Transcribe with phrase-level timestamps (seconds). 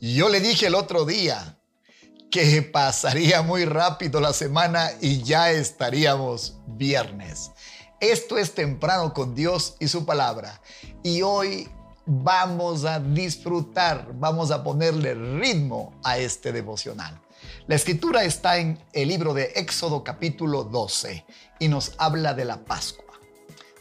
[0.00, 1.58] Yo le dije el otro día
[2.30, 7.50] que pasaría muy rápido la semana y ya estaríamos viernes.
[7.98, 10.60] Esto es temprano con Dios y su palabra.
[11.02, 11.68] Y hoy
[12.06, 17.20] vamos a disfrutar, vamos a ponerle ritmo a este devocional.
[17.66, 21.24] La escritura está en el libro de Éxodo capítulo 12
[21.58, 23.18] y nos habla de la Pascua.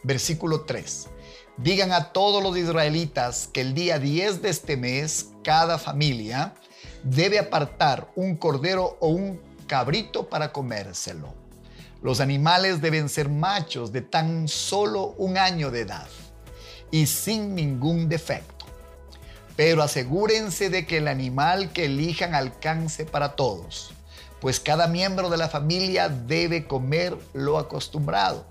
[0.03, 1.09] Versículo 3.
[1.57, 6.53] Digan a todos los israelitas que el día 10 de este mes cada familia
[7.01, 11.33] debe apartar un cordero o un cabrito para comérselo.
[12.03, 16.07] Los animales deben ser machos de tan solo un año de edad
[16.91, 18.67] y sin ningún defecto.
[19.55, 23.95] Pero asegúrense de que el animal que elijan alcance para todos,
[24.39, 28.45] pues cada miembro de la familia debe comer lo acostumbrado.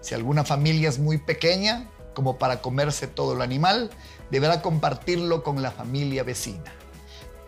[0.00, 1.88] Si alguna familia es muy pequeña,
[2.20, 3.88] como para comerse todo el animal,
[4.30, 6.70] deberá compartirlo con la familia vecina.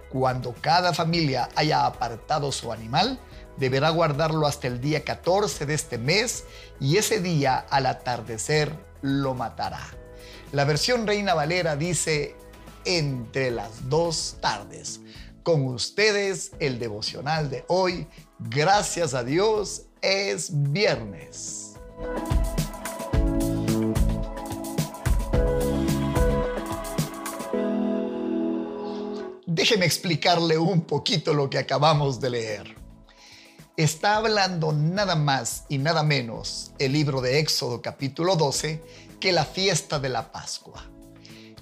[0.08, 3.20] Cuando cada familia haya apartado su animal,
[3.58, 6.44] deberá guardarlo hasta el día 14 de este mes
[6.80, 9.82] y ese día al atardecer lo matará.
[10.52, 12.34] La versión Reina Valera dice
[12.86, 15.00] entre las dos tardes.
[15.42, 18.06] Con ustedes el devocional de hoy,
[18.38, 21.75] gracias a Dios, es viernes.
[29.62, 32.74] Déjeme explicarle un poquito lo que acabamos de leer.
[33.77, 38.82] Está hablando nada más y nada menos el libro de Éxodo capítulo 12
[39.20, 40.84] que la fiesta de la Pascua.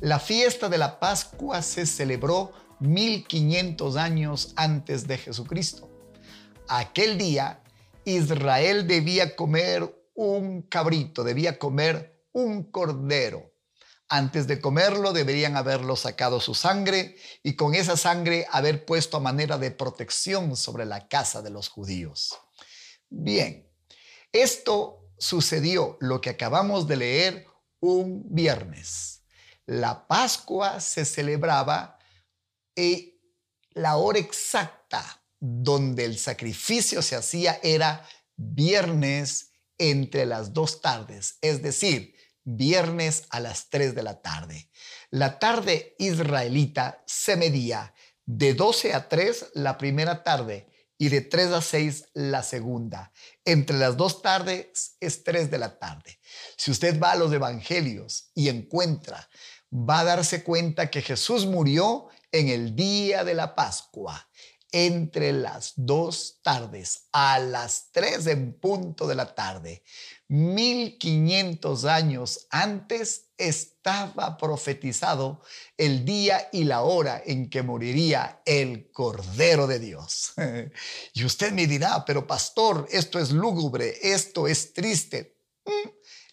[0.00, 5.90] La fiesta de la Pascua se celebró 1500 años antes de Jesucristo.
[6.68, 7.62] Aquel día
[8.06, 13.49] Israel debía comer un cabrito, debía comer un cordero
[14.10, 19.20] antes de comerlo deberían haberlo sacado su sangre y con esa sangre haber puesto a
[19.20, 22.36] manera de protección sobre la casa de los judíos.
[23.08, 23.70] Bien,
[24.32, 27.46] esto sucedió, lo que acabamos de leer,
[27.78, 29.22] un viernes.
[29.64, 31.96] La Pascua se celebraba
[32.74, 33.20] y
[33.70, 38.04] la hora exacta donde el sacrificio se hacía era
[38.36, 44.70] viernes entre las dos tardes, es decir, viernes a las 3 de la tarde.
[45.10, 47.94] La tarde israelita se medía
[48.26, 50.68] de 12 a 3 la primera tarde
[50.98, 53.12] y de 3 a 6 la segunda.
[53.44, 56.20] Entre las dos tardes es 3 de la tarde.
[56.56, 59.28] Si usted va a los evangelios y encuentra,
[59.72, 64.28] va a darse cuenta que Jesús murió en el día de la Pascua
[64.72, 69.82] entre las dos tardes, a las tres en punto de la tarde.
[70.28, 75.42] 1500 años antes estaba profetizado
[75.76, 80.32] el día y la hora en que moriría el Cordero de Dios.
[81.14, 85.36] Y usted me dirá, pero pastor, esto es lúgubre, esto es triste.
[85.64, 85.88] Mm,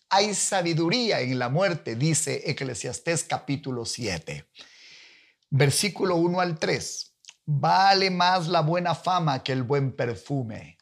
[0.10, 4.48] hay sabiduría en la muerte, dice Eclesiastés capítulo 7,
[5.50, 7.07] versículo 1 al 3.
[7.50, 10.78] Vale más la buena fama que el buen perfume.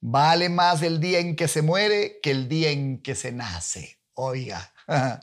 [0.00, 4.00] Vale más el día en que se muere que el día en que se nace.
[4.14, 4.74] Oiga,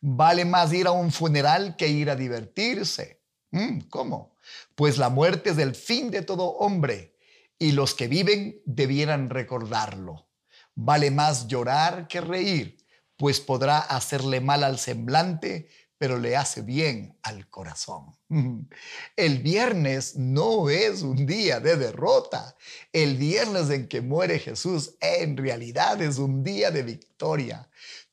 [0.00, 3.20] vale más ir a un funeral que ir a divertirse.
[3.50, 4.38] Mm, ¿Cómo?
[4.74, 7.18] Pues la muerte es el fin de todo hombre
[7.58, 10.30] y los que viven debieran recordarlo.
[10.74, 12.78] Vale más llorar que reír,
[13.18, 15.68] pues podrá hacerle mal al semblante
[16.02, 18.16] pero le hace bien al corazón.
[19.16, 22.56] El viernes no es un día de derrota.
[22.92, 27.68] El viernes en que muere Jesús en realidad es un día de victoria.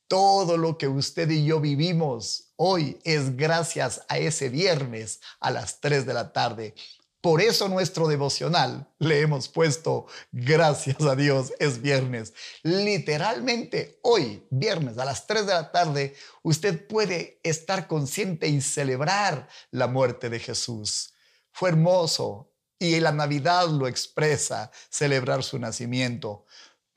[0.07, 5.81] Todo lo que usted y yo vivimos hoy es gracias a ese viernes a las
[5.81, 6.75] 3 de la tarde
[7.21, 12.33] por eso nuestro devocional le hemos puesto, gracias a Dios, es viernes.
[12.63, 19.49] Literalmente hoy, viernes a las 3 de la tarde, usted puede estar consciente y celebrar
[19.71, 21.13] la muerte de Jesús.
[21.51, 26.45] Fue hermoso y la Navidad lo expresa, celebrar su nacimiento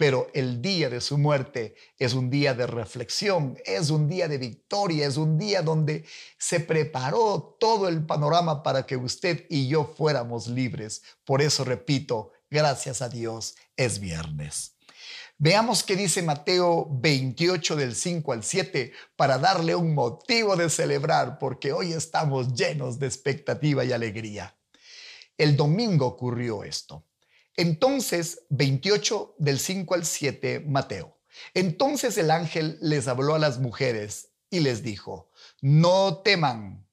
[0.02, 4.36] pero el día de su muerte es un día de reflexión, es un día de
[4.36, 6.04] victoria, es un día donde
[6.36, 11.02] se preparó todo el panorama para que usted y yo fuéramos libres.
[11.24, 14.74] Por eso repito, gracias a Dios, es viernes.
[15.38, 21.38] Veamos qué dice Mateo 28 del 5 al 7 para darle un motivo de celebrar,
[21.38, 24.56] porque hoy estamos llenos de expectativa y alegría.
[25.38, 27.04] El domingo ocurrió esto.
[27.56, 31.18] Entonces, 28 del 5 al 7, Mateo.
[31.54, 36.86] Entonces el ángel les habló a las mujeres y les dijo, no teman,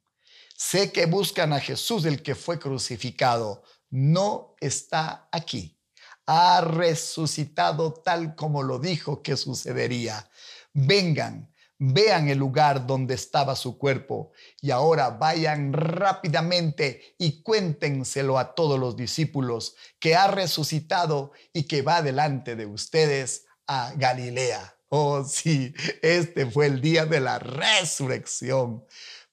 [0.56, 3.63] sé que buscan a Jesús el que fue crucificado.
[3.89, 5.77] No está aquí.
[6.25, 10.29] Ha resucitado tal como lo dijo que sucedería.
[10.73, 14.31] Vengan, vean el lugar donde estaba su cuerpo
[14.62, 21.81] y ahora vayan rápidamente y cuéntenselo a todos los discípulos que ha resucitado y que
[21.81, 24.76] va delante de ustedes a Galilea.
[24.90, 28.84] Oh, sí, este fue el día de la resurrección.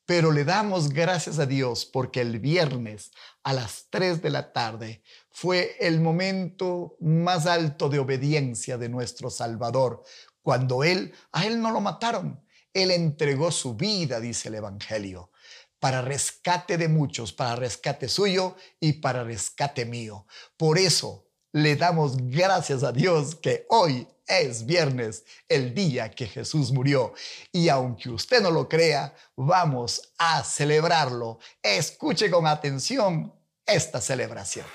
[0.05, 3.11] Pero le damos gracias a Dios porque el viernes
[3.43, 9.31] a las 3 de la tarde fue el momento más alto de obediencia de nuestro
[9.31, 10.05] Salvador,
[10.47, 12.41] cuando Él, a Él no lo mataron,
[12.73, 15.33] Él entregó su vida, dice el Evangelio,
[15.81, 20.25] para rescate de muchos, para rescate suyo y para rescate mío.
[20.57, 26.71] Por eso le damos gracias a Dios que hoy es viernes, el día que Jesús
[26.71, 27.13] murió.
[27.51, 31.41] Y aunque usted no lo crea, vamos a celebrarlo.
[31.61, 33.35] Escuche con atención
[33.67, 34.67] esta celebración.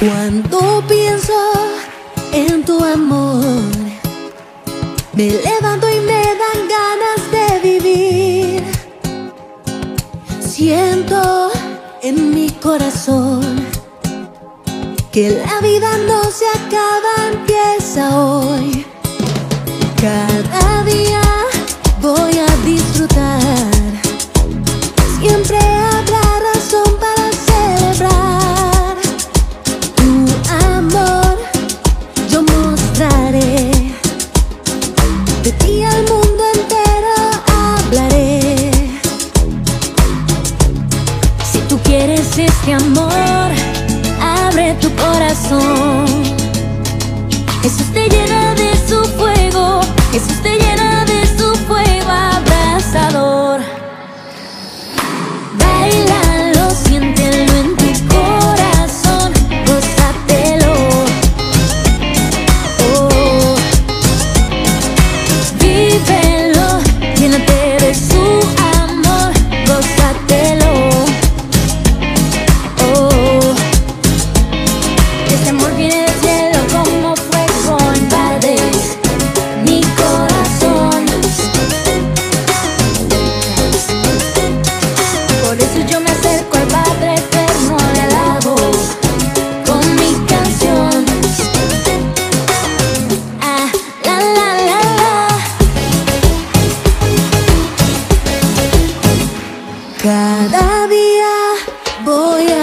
[0.00, 1.34] Cuando pienso
[2.32, 3.44] en tu amor,
[5.12, 8.62] me levanto y me dan ganas de vivir.
[10.40, 11.50] Siento
[12.00, 13.42] en mi corazón
[15.12, 18.86] que la vida no se acaba, empieza hoy.
[42.00, 43.50] Quieres este amor,
[44.22, 46.06] abre tu corazón.
[47.62, 48.79] Jesús te llena de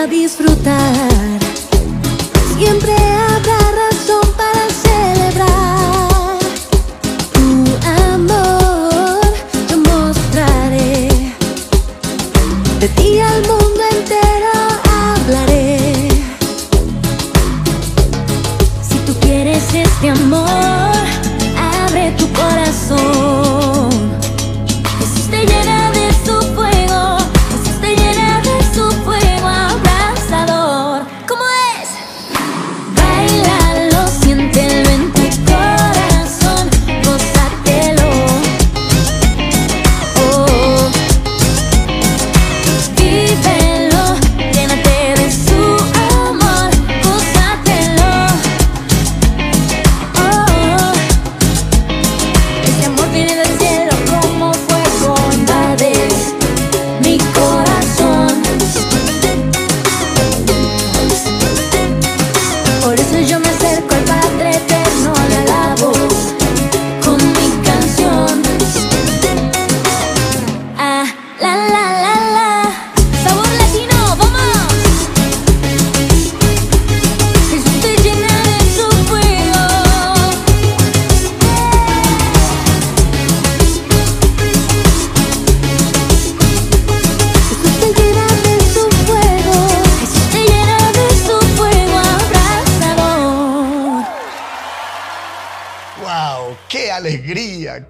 [0.10, 1.40] disfrutar.
[2.58, 6.38] Siempre habrá razón para celebrar
[7.34, 7.48] tu
[8.14, 9.22] amor.
[9.70, 11.10] Yo mostraré
[12.80, 14.54] de ti al mundo entero
[14.92, 16.10] hablaré.
[18.90, 20.96] Si tú quieres este amor,
[21.84, 23.90] abre tu corazón.
[25.00, 25.77] Jesús te llena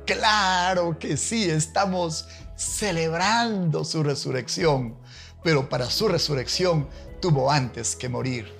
[0.06, 4.96] Claro que sí, estamos celebrando su resurrección,
[5.44, 6.88] pero para su resurrección
[7.22, 8.52] tuvo antes que morir.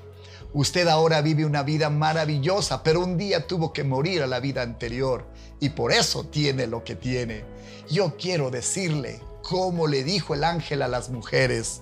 [0.54, 4.62] Usted ahora vive una vida maravillosa, pero un día tuvo que morir a la vida
[4.62, 5.28] anterior
[5.60, 7.44] y por eso tiene lo que tiene.
[7.90, 11.82] Yo quiero decirle, como le dijo el ángel a las mujeres,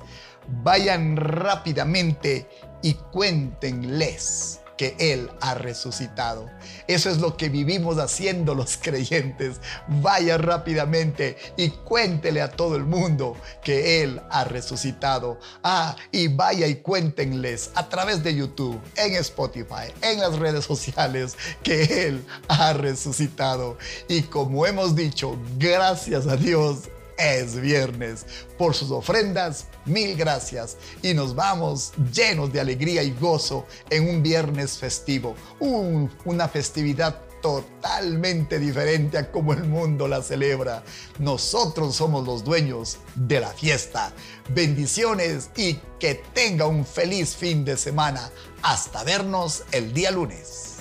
[0.64, 2.48] vayan rápidamente
[2.82, 6.50] y cuéntenles que Él ha resucitado.
[6.88, 9.60] Eso es lo que vivimos haciendo los creyentes.
[9.88, 15.40] Vaya rápidamente y cuéntele a todo el mundo que Él ha resucitado.
[15.64, 21.36] Ah, y vaya y cuéntenles a través de YouTube, en Spotify, en las redes sociales,
[21.64, 23.78] que Él ha resucitado.
[24.08, 28.26] Y como hemos dicho, gracias a Dios, es viernes.
[28.58, 30.78] Por sus ofrendas, mil gracias.
[31.02, 38.58] Y nos vamos llenos de alegría y gozo en un viernes festivo, una festividad totalmente
[38.58, 40.84] diferente a como el mundo la celebra.
[41.20, 44.12] Nosotros somos los dueños de la fiesta.
[44.50, 48.32] Bendiciones y que tenga un feliz fin de semana.
[48.64, 50.75] Hasta vernos el día lunes.